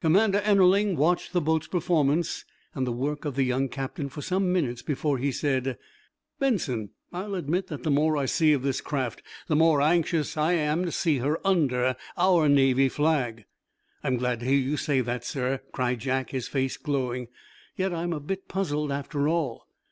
[0.00, 2.44] Commander Ennerling watched the boat's performance,
[2.74, 5.78] and the work of the young captain for some minutes before he said:
[6.40, 10.54] "Benson, I'll admit that the more I see of this craft the more anxious I
[10.54, 13.44] am to see her under our Navy flag."
[14.02, 17.28] "I'm glad to hear you say that, sir," cried Jack, his face glowing.
[17.76, 19.68] "Yet I'm a bit puzzled, after all."